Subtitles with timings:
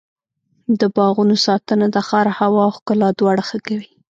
[0.79, 3.89] د باغونو ساتنه د ښار هوا او ښکلا دواړه ښه کوي.